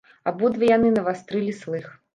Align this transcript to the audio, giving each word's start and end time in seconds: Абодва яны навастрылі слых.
Абодва 0.31 0.65
яны 0.71 0.93
навастрылі 0.97 1.59
слых. 1.63 1.97